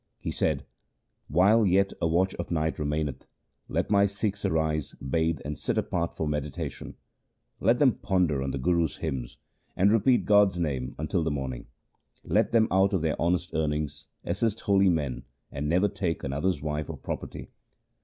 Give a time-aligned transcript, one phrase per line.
[0.17, 0.65] He said,
[1.27, 3.27] 'While yet a watch of night remaineth,
[3.69, 6.95] let my Sikhs arise, bathe, and sit apart for meditation.
[7.59, 9.37] Let them ponder on the Guru's hymns
[9.75, 11.67] and repeat God's name until the morning.
[12.23, 16.89] Let them out of their honest earnings assist holy men and never take another's wife
[16.89, 17.51] or property.